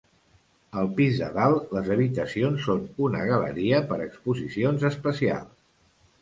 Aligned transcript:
Al 0.83 0.87
pis 0.99 1.19
de 1.23 1.27
dalt 1.35 1.75
les 1.77 1.89
habitacions 1.95 2.63
són 2.69 2.81
una 3.09 3.21
galeria 3.33 3.83
per 3.93 4.01
exposicions 4.07 4.89
especials. 4.91 5.55